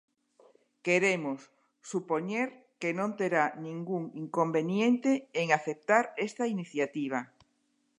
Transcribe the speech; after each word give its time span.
Queremos 0.85 1.39
supoñer 1.91 2.47
que 2.81 2.89
non 2.99 3.09
terá 3.19 3.45
ningún 3.67 4.03
inconveniente 4.23 5.11
en 5.41 5.47
aceptar 5.59 6.03
esta 6.27 6.43
iniciativa. 6.55 7.19